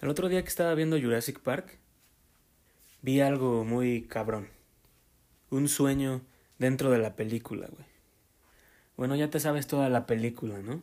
El 0.00 0.08
otro 0.08 0.30
día 0.30 0.42
que 0.42 0.48
estaba 0.48 0.74
viendo 0.74 0.98
Jurassic 0.98 1.40
Park, 1.40 1.78
vi 3.02 3.20
algo 3.20 3.64
muy 3.64 4.04
cabrón. 4.08 4.48
Un 5.50 5.68
sueño 5.68 6.22
dentro 6.58 6.90
de 6.90 6.96
la 6.96 7.16
película, 7.16 7.68
güey. 7.70 7.84
Bueno, 8.96 9.14
ya 9.14 9.28
te 9.28 9.40
sabes 9.40 9.66
toda 9.66 9.90
la 9.90 10.06
película, 10.06 10.60
¿no? 10.60 10.82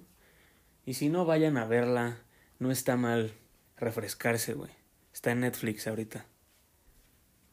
Y 0.85 0.93
si 0.93 1.09
no, 1.09 1.25
vayan 1.25 1.57
a 1.57 1.65
verla. 1.65 2.19
No 2.59 2.69
está 2.69 2.95
mal 2.95 3.33
refrescarse, 3.75 4.53
güey. 4.53 4.71
Está 5.11 5.31
en 5.31 5.39
Netflix 5.39 5.87
ahorita. 5.87 6.27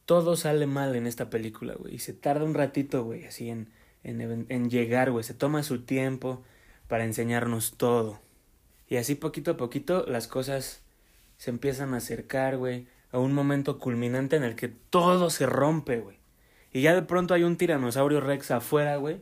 Todo 0.05 0.37
sale 0.37 0.67
mal 0.67 0.95
en 0.97 1.07
esta 1.07 1.31
película, 1.31 1.75
güey. 1.77 1.95
Y 1.95 1.99
se 1.99 2.13
tarda 2.13 2.45
un 2.45 2.53
ratito, 2.53 3.05
güey, 3.05 3.25
así 3.25 3.49
en, 3.49 3.71
en, 4.03 4.47
en 4.51 4.71
llegar, 4.71 5.11
güey. 5.11 5.25
Se 5.25 5.33
toma 5.33 5.63
su 5.63 5.83
tiempo 5.85 6.43
para 6.89 7.05
enseñarnos 7.05 7.79
todo. 7.79 8.21
Y 8.87 8.97
así 8.97 9.15
poquito 9.15 9.53
a 9.53 9.57
poquito 9.57 10.05
las 10.07 10.29
cosas 10.29 10.84
se 11.37 11.51
empiezan 11.51 11.95
a 11.95 11.99
acercar, 11.99 12.57
güey, 12.57 12.87
a 13.11 13.19
un 13.19 13.33
momento 13.33 13.79
culminante 13.79 14.37
en 14.37 14.45
el 14.45 14.57
que 14.57 14.69
todo 14.69 15.31
se 15.31 15.47
rompe, 15.47 16.01
güey. 16.01 16.19
Y 16.73 16.83
ya 16.83 16.95
de 16.95 17.03
pronto 17.03 17.35
hay 17.35 17.45
un 17.45 17.57
tiranosaurio 17.57 18.21
rex 18.21 18.51
afuera, 18.51 18.97
güey, 18.97 19.21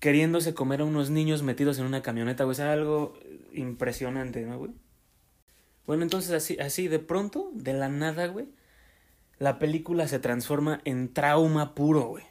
queriéndose 0.00 0.54
comer 0.54 0.80
a 0.80 0.84
unos 0.84 1.10
niños 1.10 1.42
metidos 1.42 1.78
en 1.78 1.86
una 1.86 2.02
camioneta, 2.02 2.44
güey. 2.44 2.54
Es 2.54 2.60
algo 2.60 3.18
impresionante, 3.52 4.42
¿no, 4.44 4.58
güey? 4.58 4.72
Bueno, 5.86 6.02
entonces 6.02 6.32
así, 6.32 6.58
así, 6.58 6.88
de 6.88 6.98
pronto, 6.98 7.50
de 7.54 7.72
la 7.72 7.88
nada, 7.88 8.26
güey, 8.26 8.46
la 9.38 9.58
película 9.58 10.08
se 10.08 10.18
transforma 10.18 10.80
en 10.84 11.12
trauma 11.14 11.74
puro, 11.74 12.02
güey. 12.08 12.24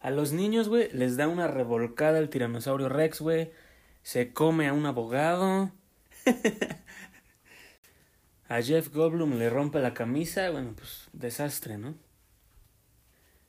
A 0.00 0.10
los 0.10 0.32
niños, 0.32 0.68
güey, 0.68 0.88
les 0.92 1.16
da 1.16 1.26
una 1.26 1.48
revolcada 1.48 2.18
el 2.18 2.28
tiranosaurio 2.28 2.88
rex, 2.88 3.20
güey. 3.20 3.50
Se 4.02 4.32
come 4.32 4.68
a 4.68 4.72
un 4.72 4.86
abogado. 4.86 5.72
a 8.48 8.62
Jeff 8.62 8.92
Goldblum 8.92 9.38
le 9.38 9.50
rompe 9.50 9.80
la 9.80 9.94
camisa. 9.94 10.50
Bueno, 10.50 10.72
pues 10.76 11.08
desastre, 11.12 11.78
¿no? 11.78 11.94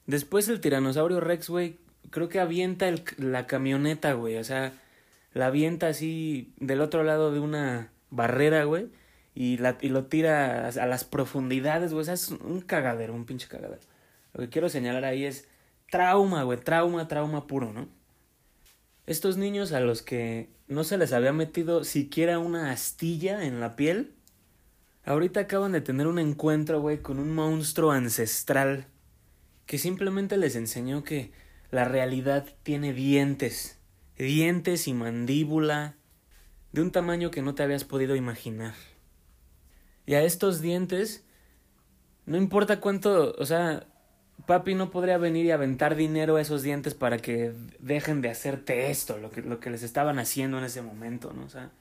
Después 0.06 0.48
el 0.50 0.60
tiranosaurio 0.60 1.20
rex, 1.20 1.50
güey, 1.50 1.78
creo 2.10 2.30
que 2.30 2.40
avienta 2.40 2.88
el, 2.88 3.04
la 3.18 3.48
camioneta, 3.48 4.14
güey. 4.14 4.38
O 4.38 4.44
sea, 4.44 4.74
la 5.34 5.48
avienta 5.48 5.88
así 5.88 6.54
del 6.58 6.82
otro 6.82 7.04
lado 7.04 7.32
de 7.32 7.40
una 7.40 7.92
barrera, 8.10 8.64
güey. 8.64 8.88
Y, 9.36 9.58
la, 9.58 9.78
y 9.80 9.90
lo 9.90 10.06
tira 10.06 10.66
a, 10.66 10.68
a 10.68 10.86
las 10.88 11.04
profundidades, 11.04 11.94
güey. 11.94 12.02
O 12.02 12.06
sea, 12.06 12.16
es 12.16 12.30
un 12.30 12.62
cagadero, 12.62 13.14
un 13.14 13.26
pinche 13.26 13.48
cagadero. 13.48 13.82
Lo 14.34 14.42
que 14.42 14.50
quiero 14.50 14.70
señalar 14.70 15.06
ahí 15.06 15.26
es 15.26 15.48
trauma, 15.90 16.44
güey. 16.44 16.60
Trauma, 16.60 17.08
trauma 17.08 17.48
puro, 17.48 17.72
¿no? 17.72 17.88
Estos 19.06 19.38
niños 19.38 19.72
a 19.72 19.80
los 19.80 20.02
que 20.02 20.50
no 20.68 20.84
se 20.84 20.98
les 20.98 21.14
había 21.14 21.34
metido 21.34 21.84
siquiera 21.84 22.38
una 22.38 22.72
astilla 22.72 23.44
en 23.44 23.60
la 23.60 23.76
piel, 23.76 24.14
ahorita 25.10 25.42
acaban 25.42 25.72
de 25.72 25.82
tener 25.82 26.06
un 26.06 26.20
encuentro, 26.20 26.82
güey, 26.82 27.00
con 27.00 27.18
un 27.18 27.34
monstruo 27.34 27.92
ancestral 27.92 28.86
que 29.66 29.80
simplemente 29.80 30.38
les 30.38 30.56
enseñó 30.56 31.04
que 31.04 31.32
la 31.72 31.84
realidad 31.84 32.46
tiene 32.62 32.94
dientes, 32.94 33.80
dientes 34.20 34.88
y 34.88 34.94
mandíbula 34.94 35.96
de 36.74 36.84
un 36.84 36.92
tamaño 36.92 37.32
que 37.32 37.42
no 37.42 37.56
te 37.56 37.64
habías 37.64 37.86
podido 37.86 38.16
imaginar. 38.16 38.76
Y 40.06 40.14
a 40.14 40.22
estos 40.22 40.62
dientes, 40.62 41.24
no 42.28 42.38
importa 42.38 42.80
cuánto, 42.80 43.34
o 43.36 43.46
sea, 43.48 43.88
papi 44.46 44.76
no 44.76 44.92
podría 44.92 45.18
venir 45.18 45.46
y 45.46 45.52
aventar 45.52 45.96
dinero 45.96 46.36
a 46.36 46.42
esos 46.42 46.62
dientes 46.62 46.94
para 46.94 47.18
que 47.18 47.52
dejen 47.80 48.22
de 48.22 48.30
hacerte 48.30 48.92
esto, 48.92 49.18
lo 49.18 49.32
que, 49.32 49.42
lo 49.42 49.60
que 49.60 49.72
les 49.72 49.82
estaban 49.82 50.20
haciendo 50.20 50.60
en 50.60 50.66
ese 50.66 50.84
momento, 50.84 51.34
¿no? 51.34 51.46
O 51.46 51.50
sea, 51.50 51.72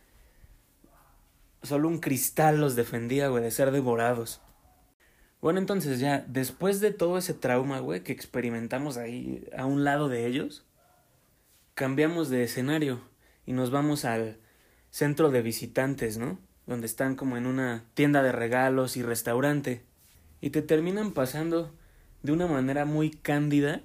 solo 1.62 1.88
un 1.88 1.98
cristal 1.98 2.60
los 2.60 2.76
defendía, 2.76 3.28
güey, 3.28 3.42
de 3.42 3.50
ser 3.50 3.70
devorados. 3.70 4.40
Bueno, 5.40 5.60
entonces 5.60 6.00
ya, 6.00 6.24
después 6.26 6.80
de 6.80 6.90
todo 6.90 7.18
ese 7.18 7.34
trauma, 7.34 7.78
güey, 7.78 8.02
que 8.02 8.12
experimentamos 8.12 8.96
ahí 8.96 9.48
a 9.56 9.66
un 9.66 9.84
lado 9.84 10.08
de 10.08 10.26
ellos, 10.26 10.64
cambiamos 11.74 12.28
de 12.28 12.42
escenario 12.42 13.00
y 13.46 13.52
nos 13.52 13.70
vamos 13.70 14.04
al 14.04 14.38
centro 14.90 15.30
de 15.30 15.42
visitantes, 15.42 16.18
¿no? 16.18 16.40
Donde 16.66 16.86
están 16.86 17.14
como 17.14 17.36
en 17.36 17.46
una 17.46 17.84
tienda 17.94 18.22
de 18.22 18.32
regalos 18.32 18.96
y 18.96 19.02
restaurante. 19.02 19.84
Y 20.40 20.50
te 20.50 20.60
terminan 20.60 21.12
pasando 21.12 21.72
de 22.22 22.32
una 22.32 22.46
manera 22.46 22.84
muy 22.84 23.10
cándida 23.10 23.82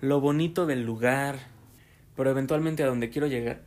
lo 0.00 0.20
bonito 0.20 0.66
del 0.66 0.84
lugar, 0.84 1.38
pero 2.16 2.30
eventualmente 2.30 2.82
a 2.82 2.86
donde 2.86 3.08
quiero 3.08 3.28
llegar. 3.28 3.62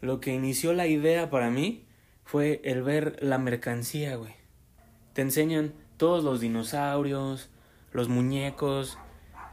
Lo 0.00 0.20
que 0.20 0.34
inició 0.34 0.72
la 0.72 0.86
idea 0.86 1.30
para 1.30 1.50
mí 1.50 1.86
fue 2.30 2.60
el 2.62 2.84
ver 2.84 3.18
la 3.20 3.38
mercancía, 3.38 4.14
güey. 4.14 4.34
Te 5.14 5.22
enseñan 5.22 5.72
todos 5.96 6.22
los 6.22 6.38
dinosaurios, 6.38 7.48
los 7.92 8.08
muñecos, 8.08 8.98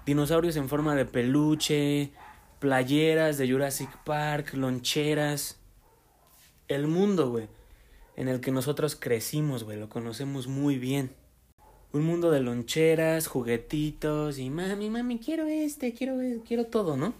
dinosaurios 0.06 0.58
en 0.58 0.70
forma 0.70 0.94
de 0.94 1.06
peluche, 1.06 2.12
playeras 2.60 3.40
de 3.40 3.50
Jurassic 3.52 3.90
Park, 4.04 4.54
loncheras. 4.54 5.58
El 6.68 6.86
mundo, 6.86 7.32
güey, 7.32 7.48
en 8.16 8.28
el 8.28 8.42
que 8.42 8.52
nosotros 8.52 8.96
crecimos, 8.96 9.64
güey, 9.64 9.80
lo 9.80 9.90
conocemos 9.90 10.46
muy 10.46 10.78
bien 10.78 11.10
un 11.94 12.04
mundo 12.04 12.30
de 12.30 12.42
loncheras, 12.42 13.26
juguetitos 13.26 14.38
y 14.38 14.52
mami, 14.52 14.92
mami, 14.92 15.18
quiero 15.18 15.48
este, 15.48 15.96
quiero 15.96 16.20
quiero 16.46 16.68
todo, 16.68 16.96
¿no? 16.96 17.16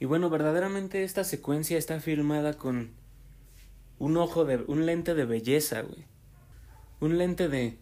Y 0.00 0.06
bueno, 0.06 0.30
verdaderamente 0.30 1.04
esta 1.04 1.22
secuencia 1.22 1.76
está 1.76 2.00
filmada 2.00 2.54
con 2.54 3.01
un 4.02 4.16
ojo 4.16 4.44
de 4.44 4.64
un 4.66 4.84
lente 4.84 5.14
de 5.14 5.24
belleza, 5.24 5.82
güey. 5.82 6.06
Un 6.98 7.18
lente 7.18 7.48
de 7.48 7.78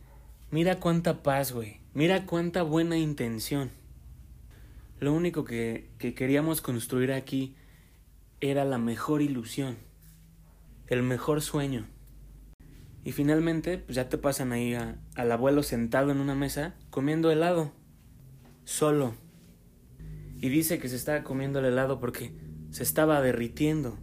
mira 0.51 0.79
cuánta 0.79 1.23
paz, 1.23 1.51
güey. 1.53 1.81
Mira 1.95 2.27
cuánta 2.27 2.63
buena 2.63 2.99
intención. 2.99 3.71
Lo 4.99 5.15
único 5.15 5.47
que, 5.47 5.89
que 5.97 6.13
queríamos 6.13 6.61
construir 6.61 7.11
aquí 7.11 7.57
era 8.43 8.67
la 8.67 8.77
mejor 8.77 9.23
ilusión, 9.23 9.79
el 10.89 11.03
mejor 11.03 11.41
sueño. 11.41 11.87
Y 13.03 13.13
finalmente, 13.13 13.79
pues 13.79 13.97
ya 13.97 14.11
te 14.11 14.19
pasan 14.19 14.53
ahí 14.53 14.75
al 14.75 15.33
abuelo 15.33 15.63
sentado 15.63 16.11
en 16.11 16.21
una 16.21 16.35
mesa 16.35 16.75
comiendo 16.91 17.31
helado, 17.31 17.73
solo. 18.67 19.15
Y 20.37 20.51
dice 20.51 20.79
que 20.81 20.91
se 20.91 20.97
estaba 20.97 21.25
comiendo 21.25 21.61
el 21.61 21.65
helado 21.65 21.99
porque 21.99 22.35
se 22.73 22.83
estaba 22.83 23.23
derritiendo. 23.23 23.97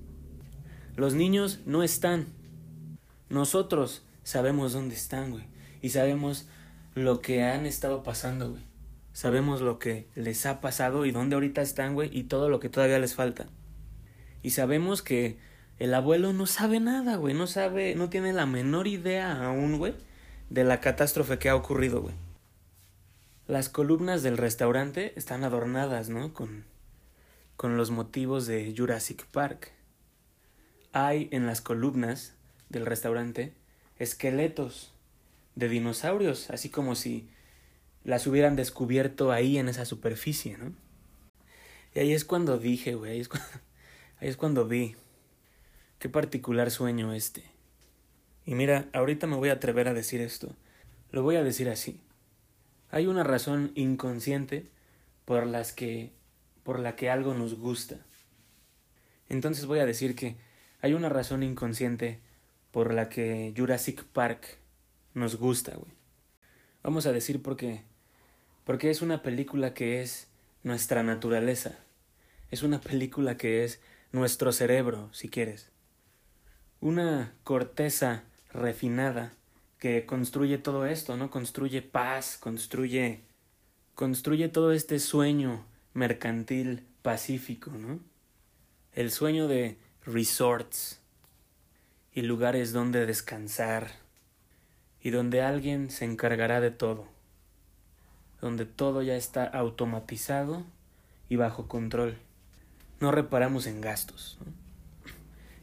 Los 0.97 1.13
niños 1.13 1.59
no 1.67 1.83
están. 1.83 2.25
Nosotros 3.29 4.03
sabemos 4.23 4.73
dónde 4.73 4.95
están, 4.95 5.29
güey. 5.29 5.43
Y 5.79 5.89
sabemos 5.89 6.47
lo 6.95 7.21
que 7.21 7.43
han 7.43 7.67
estado 7.67 8.01
pasando, 8.01 8.49
güey. 8.49 8.63
Sabemos 9.13 9.61
lo 9.61 9.77
que 9.77 10.07
les 10.15 10.47
ha 10.47 10.59
pasado 10.59 11.05
y 11.05 11.11
dónde 11.11 11.35
ahorita 11.35 11.61
están, 11.61 11.93
güey, 11.93 12.09
y 12.11 12.23
todo 12.23 12.49
lo 12.49 12.59
que 12.59 12.69
todavía 12.69 12.97
les 12.97 13.13
falta. 13.13 13.45
Y 14.41 14.49
sabemos 14.49 15.03
que 15.03 15.37
el 15.77 15.93
abuelo 15.93 16.33
no 16.33 16.47
sabe 16.47 16.79
nada, 16.79 17.15
güey, 17.17 17.35
no 17.35 17.45
sabe, 17.45 17.93
no 17.93 18.09
tiene 18.09 18.33
la 18.33 18.47
menor 18.47 18.87
idea 18.87 19.45
aún, 19.45 19.77
güey, 19.77 19.93
de 20.49 20.63
la 20.63 20.79
catástrofe 20.81 21.37
que 21.37 21.49
ha 21.49 21.55
ocurrido, 21.55 22.01
güey. 22.01 22.15
Las 23.45 23.69
columnas 23.69 24.23
del 24.23 24.37
restaurante 24.37 25.13
están 25.15 25.43
adornadas, 25.43 26.09
¿no? 26.09 26.33
Con, 26.33 26.65
con 27.55 27.77
los 27.77 27.91
motivos 27.91 28.47
de 28.47 28.73
Jurassic 28.75 29.27
Park. 29.27 29.76
Hay 30.93 31.29
en 31.31 31.45
las 31.45 31.61
columnas 31.61 32.33
del 32.69 32.85
restaurante 32.85 33.53
esqueletos 33.99 34.93
de 35.55 35.69
dinosaurios, 35.69 36.49
así 36.49 36.69
como 36.69 36.95
si 36.95 37.29
las 38.03 38.27
hubieran 38.27 38.55
descubierto 38.55 39.31
ahí 39.31 39.57
en 39.57 39.69
esa 39.69 39.85
superficie, 39.85 40.57
¿no? 40.57 40.73
Y 41.93 41.99
ahí 41.99 42.13
es 42.13 42.25
cuando 42.25 42.57
dije, 42.57 42.95
güey, 42.95 43.11
ahí 44.19 44.27
es 44.29 44.37
cuando, 44.37 44.67
vi 44.67 44.95
Qué 45.99 46.09
particular 46.09 46.69
sueño 46.69 47.11
este. 47.13 47.43
Y 48.45 48.53
mira, 48.53 48.87
ahorita 48.93 49.25
me 49.25 49.35
voy 49.35 49.49
a 49.49 49.53
atrever 49.53 49.87
a 49.87 49.95
decir 49.95 50.21
esto. 50.21 50.55
Lo 51.11 51.23
voy 51.23 51.37
a 51.37 51.43
decir 51.43 51.69
así. 51.69 51.99
Hay 52.91 53.07
una 53.07 53.23
razón 53.23 53.71
inconsciente 53.73 54.69
por 55.25 55.47
las 55.47 55.73
que 55.73 56.11
por 56.63 56.79
la 56.79 56.95
que 56.95 57.09
algo 57.09 57.33
nos 57.33 57.57
gusta. 57.57 57.97
Entonces 59.29 59.65
voy 59.65 59.79
a 59.79 59.85
decir 59.85 60.15
que 60.15 60.35
hay 60.81 60.93
una 60.93 61.09
razón 61.09 61.43
inconsciente 61.43 62.19
por 62.71 62.93
la 62.93 63.09
que 63.09 63.53
Jurassic 63.55 64.03
Park 64.03 64.57
nos 65.13 65.35
gusta, 65.35 65.75
güey. 65.75 65.91
Vamos 66.83 67.05
a 67.05 67.11
decir 67.11 67.41
por 67.41 67.57
qué. 67.57 67.83
Porque 68.63 68.89
es 68.89 69.01
una 69.01 69.23
película 69.23 69.73
que 69.73 70.01
es 70.01 70.27
nuestra 70.63 71.03
naturaleza. 71.03 71.79
Es 72.51 72.63
una 72.63 72.79
película 72.79 73.37
que 73.37 73.63
es 73.63 73.81
nuestro 74.11 74.51
cerebro, 74.51 75.09
si 75.13 75.29
quieres 75.29 75.71
una 76.79 77.33
corteza 77.43 78.23
refinada 78.53 79.33
que 79.79 80.05
construye 80.05 80.57
todo 80.57 80.85
esto, 80.85 81.17
¿no? 81.17 81.29
Construye 81.29 81.81
paz, 81.81 82.37
construye 82.37 83.21
construye 83.95 84.47
todo 84.47 84.73
este 84.73 84.99
sueño 84.99 85.65
mercantil 85.93 86.85
pacífico, 87.01 87.71
¿no? 87.71 87.99
El 88.93 89.11
sueño 89.11 89.47
de 89.47 89.77
resorts. 90.07 91.01
y 92.13 92.21
lugares 92.23 92.73
donde 92.73 93.05
descansar 93.05 93.91
y 95.01 95.11
donde 95.11 95.43
alguien 95.43 95.91
se 95.91 96.05
encargará 96.05 96.61
de 96.61 96.71
todo, 96.71 97.07
donde 98.41 98.65
todo 98.65 99.03
ya 99.03 99.15
está 99.15 99.43
automatizado 99.43 100.65
y 101.29 101.35
bajo 101.35 101.67
control. 101.67 102.17
No 102.99 103.11
reparamos 103.11 103.67
en 103.67 103.81
gastos. 103.81 104.39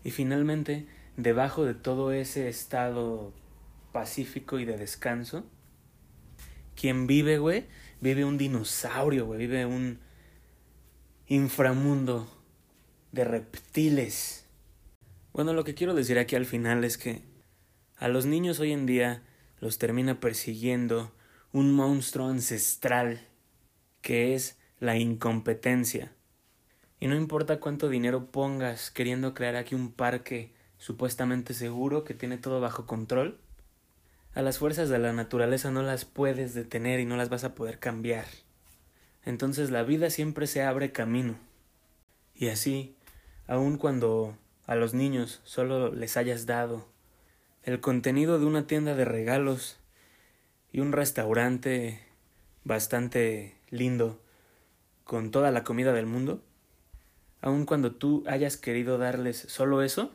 Y 0.05 0.13
finalmente, 0.13 0.87
debajo 1.17 1.65
de 1.65 1.75
todo 1.75 2.13
ese 2.13 2.49
estado 2.49 3.33
pacífico 3.93 4.61
y 4.61 4.65
de 4.65 4.77
descanso, 4.77 5.45
quien 6.77 7.09
vive, 7.09 7.39
güey, 7.39 7.67
vive 8.01 8.25
un 8.25 8.39
dinosaurio, 8.39 9.27
güey, 9.27 9.41
vive 9.41 9.67
un 9.67 9.99
inframundo 11.27 12.29
de 13.15 13.25
reptiles. 13.25 14.45
Bueno, 15.33 15.53
lo 15.53 15.63
que 15.63 15.75
quiero 15.75 15.95
decir 15.95 16.19
aquí 16.19 16.35
al 16.35 16.47
final 16.47 16.85
es 16.85 16.99
que 16.99 17.23
a 17.97 18.09
los 18.09 18.27
niños 18.27 18.59
hoy 18.59 18.73
en 18.73 18.87
día 18.87 19.23
los 19.61 19.79
termina 19.79 20.19
persiguiendo 20.19 21.13
un 21.53 21.73
monstruo 21.73 22.27
ancestral 22.27 23.21
que 24.03 24.35
es 24.35 24.59
la 24.81 24.97
incompetencia. 24.97 26.13
Y 26.99 27.07
no 27.07 27.15
importa 27.15 27.61
cuánto 27.61 27.89
dinero 27.89 28.33
pongas 28.33 28.91
queriendo 28.91 29.33
crear 29.33 29.55
aquí 29.55 29.77
un 29.77 29.93
parque 29.93 30.53
supuestamente 30.79 31.55
seguro 31.55 32.03
que 32.03 32.15
tiene 32.15 32.37
todo 32.37 32.61
bajo 32.61 32.85
control, 32.87 33.39
a 34.35 34.43
las 34.43 34.59
fuerzas 34.59 34.89
de 34.89 34.99
la 34.99 35.13
naturaleza 35.13 35.71
no 35.71 35.83
las 35.83 36.05
puedes 36.05 36.55
detener 36.55 36.99
y 36.99 37.07
no 37.07 37.17
las 37.17 37.29
vas 37.29 37.45
a 37.45 37.55
poder 37.55 37.79
cambiar. 37.79 38.27
Entonces 39.25 39.71
la 39.71 39.85
vida 39.85 40.11
siempre 40.11 40.49
se 40.49 40.65
abre 40.65 40.91
camino. 40.91 41.37
Y 42.35 42.49
así, 42.49 42.97
aun 43.47 43.77
cuando 43.79 44.37
a 44.67 44.75
los 44.75 44.95
niños 44.95 45.41
solo 45.45 45.93
les 45.93 46.17
hayas 46.17 46.47
dado 46.47 46.89
el 47.63 47.81
contenido 47.81 48.39
de 48.39 48.47
una 48.47 48.67
tienda 48.67 48.95
de 48.95 49.05
regalos 49.05 49.79
y 50.73 50.81
un 50.81 50.93
restaurante 50.93 52.01
bastante 52.65 53.57
lindo 53.71 54.21
con 55.05 55.31
toda 55.31 55.51
la 55.51 55.65
comida 55.65 55.93
del 55.93 56.07
mundo, 56.07 56.43
aun 57.41 57.67
cuando 57.67 57.93
tú 57.93 58.25
hayas 58.27 58.57
querido 58.57 58.99
darles 58.99 59.39
solo 59.49 59.83
eso, 59.83 60.11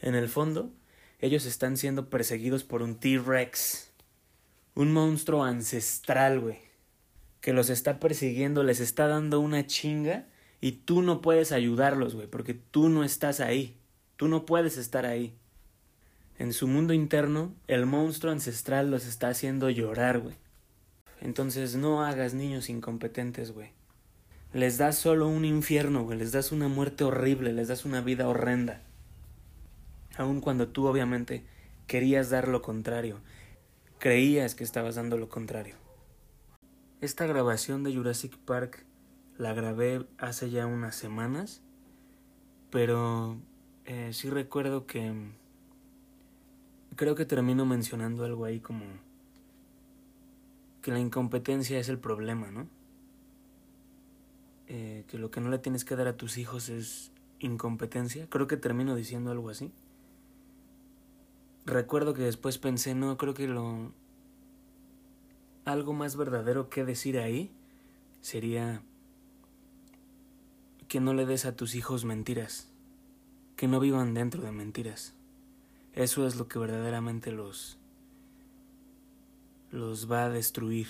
en 0.00 0.14
el 0.14 0.28
fondo 0.28 0.70
ellos 1.18 1.44
están 1.46 1.76
siendo 1.76 2.08
perseguidos 2.08 2.64
por 2.64 2.82
un 2.82 2.96
T-Rex, 2.96 3.90
un 4.74 4.92
monstruo 4.92 5.44
ancestral, 5.44 6.40
güey, 6.40 6.58
que 7.40 7.52
los 7.52 7.70
está 7.70 7.98
persiguiendo, 7.98 8.62
les 8.62 8.80
está 8.80 9.06
dando 9.08 9.40
una 9.40 9.66
chinga 9.66 10.26
y 10.60 10.72
tú 10.72 11.02
no 11.02 11.20
puedes 11.20 11.52
ayudarlos, 11.52 12.14
güey, 12.14 12.26
porque 12.26 12.54
tú 12.54 12.88
no 12.88 13.04
estás 13.04 13.40
ahí, 13.40 13.78
tú 14.16 14.28
no 14.28 14.44
puedes 14.46 14.76
estar 14.76 15.06
ahí. 15.06 15.34
En 16.38 16.52
su 16.52 16.66
mundo 16.66 16.92
interno, 16.92 17.54
el 17.66 17.86
monstruo 17.86 18.32
ancestral 18.32 18.90
los 18.90 19.06
está 19.06 19.28
haciendo 19.28 19.70
llorar, 19.70 20.20
güey. 20.20 20.36
Entonces 21.20 21.76
no 21.76 22.02
hagas 22.02 22.34
niños 22.34 22.70
incompetentes, 22.70 23.52
güey. 23.52 23.72
Les 24.52 24.78
das 24.78 24.96
solo 24.96 25.28
un 25.28 25.44
infierno, 25.44 26.04
güey. 26.04 26.18
Les 26.18 26.32
das 26.32 26.50
una 26.50 26.68
muerte 26.68 27.04
horrible, 27.04 27.52
les 27.52 27.68
das 27.68 27.84
una 27.84 28.00
vida 28.00 28.26
horrenda. 28.26 28.82
Aun 30.16 30.40
cuando 30.40 30.68
tú 30.68 30.86
obviamente 30.86 31.44
querías 31.86 32.30
dar 32.30 32.48
lo 32.48 32.62
contrario. 32.62 33.20
Creías 33.98 34.54
que 34.54 34.64
estabas 34.64 34.94
dando 34.94 35.18
lo 35.18 35.28
contrario. 35.28 35.76
Esta 37.00 37.26
grabación 37.26 37.84
de 37.84 37.94
Jurassic 37.94 38.36
Park 38.38 38.86
la 39.40 39.54
grabé 39.54 40.06
hace 40.18 40.50
ya 40.50 40.66
unas 40.66 40.94
semanas. 40.94 41.62
Pero 42.70 43.38
eh, 43.86 44.10
sí 44.12 44.28
recuerdo 44.28 44.86
que 44.86 45.12
creo 46.94 47.14
que 47.14 47.24
termino 47.24 47.64
mencionando 47.64 48.24
algo 48.24 48.44
ahí 48.44 48.60
como 48.60 48.84
que 50.82 50.92
la 50.92 51.00
incompetencia 51.00 51.78
es 51.78 51.88
el 51.88 51.98
problema, 51.98 52.50
¿no? 52.50 52.68
Eh, 54.68 55.04
que 55.08 55.18
lo 55.18 55.30
que 55.30 55.40
no 55.40 55.48
le 55.48 55.58
tienes 55.58 55.84
que 55.84 55.96
dar 55.96 56.06
a 56.06 56.16
tus 56.16 56.36
hijos 56.36 56.68
es 56.68 57.10
incompetencia. 57.38 58.28
Creo 58.28 58.46
que 58.46 58.58
termino 58.58 58.94
diciendo 58.94 59.30
algo 59.30 59.48
así. 59.48 59.72
Recuerdo 61.64 62.12
que 62.12 62.22
después 62.22 62.58
pensé, 62.58 62.94
no, 62.94 63.16
creo 63.16 63.32
que 63.32 63.48
lo... 63.48 63.92
Algo 65.64 65.92
más 65.92 66.16
verdadero 66.16 66.68
que 66.68 66.84
decir 66.84 67.18
ahí 67.18 67.52
sería 68.20 68.82
que 70.90 70.98
no 70.98 71.14
le 71.14 71.24
des 71.24 71.44
a 71.44 71.54
tus 71.54 71.76
hijos 71.76 72.04
mentiras, 72.04 72.68
que 73.54 73.68
no 73.68 73.78
vivan 73.78 74.12
dentro 74.12 74.42
de 74.42 74.50
mentiras. 74.50 75.14
Eso 75.92 76.26
es 76.26 76.34
lo 76.34 76.48
que 76.48 76.58
verdaderamente 76.58 77.30
los 77.30 77.78
los 79.70 80.10
va 80.10 80.24
a 80.24 80.28
destruir. 80.30 80.88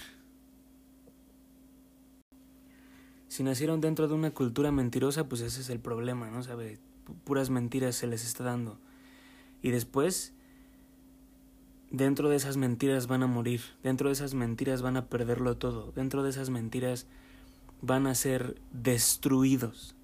Si 3.28 3.42
nacieron 3.42 3.82
dentro 3.82 4.08
de 4.08 4.14
una 4.14 4.30
cultura 4.30 4.72
mentirosa, 4.72 5.28
pues 5.28 5.42
ese 5.42 5.60
es 5.60 5.68
el 5.68 5.80
problema, 5.80 6.30
¿no? 6.30 6.42
Sabe, 6.42 6.78
puras 7.24 7.50
mentiras 7.50 7.94
se 7.94 8.06
les 8.06 8.24
está 8.24 8.42
dando. 8.42 8.78
Y 9.60 9.70
después, 9.70 10.32
dentro 11.90 12.30
de 12.30 12.36
esas 12.36 12.56
mentiras 12.56 13.06
van 13.06 13.22
a 13.22 13.26
morir, 13.26 13.60
dentro 13.82 14.08
de 14.08 14.14
esas 14.14 14.32
mentiras 14.32 14.80
van 14.80 14.96
a 14.96 15.10
perderlo 15.10 15.58
todo, 15.58 15.92
dentro 15.92 16.22
de 16.22 16.30
esas 16.30 16.48
mentiras 16.48 17.06
van 17.82 18.06
a 18.06 18.14
ser 18.14 18.60
destruidos, 18.72 19.94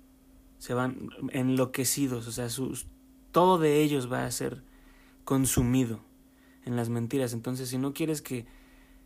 se 0.58 0.74
van 0.74 1.10
enloquecidos, 1.30 2.26
o 2.26 2.32
sea, 2.32 2.48
sus, 2.48 2.86
todo 3.32 3.58
de 3.58 3.82
ellos 3.82 4.10
va 4.10 4.24
a 4.24 4.30
ser 4.30 4.62
consumido 5.24 6.00
en 6.64 6.76
las 6.76 6.88
mentiras. 6.88 7.32
Entonces, 7.32 7.68
si 7.68 7.78
no 7.78 7.92
quieres 7.92 8.22
que, 8.22 8.46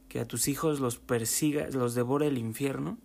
que 0.08 0.20
a 0.20 0.28
tus 0.28 0.48
hijos 0.48 0.80
los 0.80 0.98
persiga, 0.98 1.68
los 1.70 1.94
devore 1.94 2.28
el 2.28 2.38
infierno, 2.38 2.98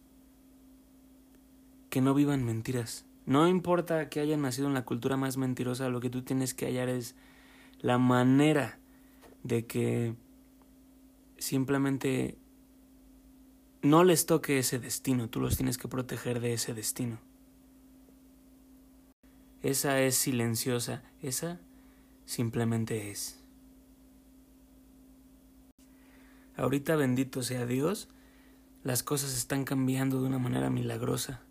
que 1.89 2.01
no 2.01 2.13
vivan 2.13 2.43
mentiras. 2.43 3.05
No 3.25 3.47
importa 3.47 4.09
que 4.09 4.19
hayan 4.19 4.41
nacido 4.41 4.67
en 4.67 4.73
la 4.73 4.85
cultura 4.85 5.17
más 5.17 5.37
mentirosa, 5.37 5.89
lo 5.89 5.99
que 5.99 6.09
tú 6.09 6.21
tienes 6.21 6.53
que 6.53 6.65
hallar 6.65 6.89
es 6.89 7.15
la 7.79 7.97
manera 7.97 8.77
de 9.43 9.65
que 9.65 10.15
simplemente 11.37 12.37
no 13.85 14.03
les 14.03 14.25
toque 14.25 14.57
ese 14.57 14.79
destino, 14.79 15.29
tú 15.29 15.39
los 15.39 15.57
tienes 15.57 15.77
que 15.77 15.87
proteger 15.87 16.39
de 16.39 16.53
ese 16.53 16.73
destino. 16.73 17.19
Esa 19.61 20.01
es 20.01 20.15
silenciosa, 20.15 21.03
esa 21.21 21.59
simplemente 22.25 23.11
es. 23.11 23.39
Ahorita 26.57 26.95
bendito 26.95 27.43
sea 27.43 27.67
Dios, 27.67 28.09
las 28.83 29.03
cosas 29.03 29.37
están 29.37 29.65
cambiando 29.65 30.19
de 30.19 30.27
una 30.29 30.39
manera 30.39 30.71
milagrosa. 30.71 31.41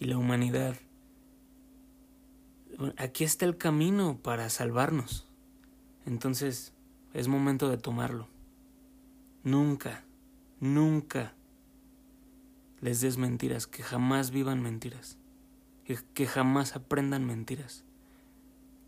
Y 0.00 0.06
la 0.06 0.18
humanidad, 0.18 0.74
aquí 2.96 3.22
está 3.22 3.44
el 3.44 3.56
camino 3.56 4.18
para 4.20 4.50
salvarnos. 4.50 5.28
Entonces 6.06 6.72
es 7.14 7.28
momento 7.28 7.68
de 7.68 7.78
tomarlo. 7.78 8.26
Nunca, 9.44 10.04
nunca 10.60 11.34
les 12.80 13.00
des 13.00 13.18
mentiras, 13.18 13.66
que 13.66 13.82
jamás 13.82 14.30
vivan 14.30 14.62
mentiras, 14.62 15.18
que, 15.84 16.26
jamás 16.26 16.76
aprendan 16.76 17.24
mentiras 17.24 17.84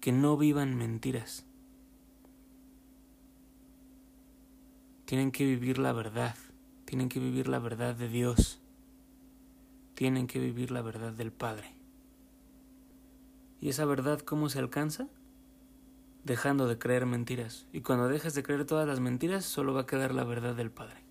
que 0.00 0.12
no 0.12 0.36
vivan 0.36 0.76
mentiras. 0.76 1.44
Tienen 5.04 5.30
que 5.30 5.44
vivir 5.44 5.78
la 5.78 5.92
verdad, 5.92 6.34
tienen 6.86 7.08
que 7.08 7.20
vivir 7.20 7.48
la 7.48 7.58
verdad 7.58 7.94
de 7.94 8.08
Dios, 8.08 8.60
tienen 9.94 10.26
que 10.26 10.38
vivir 10.38 10.70
la 10.70 10.82
verdad 10.82 11.12
del 11.12 11.32
Padre. 11.32 11.74
¿Y 13.60 13.68
esa 13.68 13.84
verdad 13.84 14.20
cómo 14.20 14.48
se 14.48 14.58
alcanza? 14.58 15.08
Dejando 16.24 16.66
de 16.66 16.78
creer 16.78 17.04
mentiras. 17.04 17.66
Y 17.72 17.82
cuando 17.82 18.08
dejes 18.08 18.34
de 18.34 18.42
creer 18.42 18.64
todas 18.64 18.86
las 18.86 19.00
mentiras, 19.00 19.44
solo 19.44 19.74
va 19.74 19.82
a 19.82 19.86
quedar 19.86 20.14
la 20.14 20.24
verdad 20.24 20.54
del 20.54 20.70
Padre. 20.70 21.09